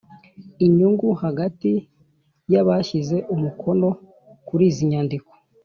[0.65, 1.71] Inyungu hagati
[2.53, 3.87] yabashyize umukono
[4.47, 5.31] kuri izi nyandiko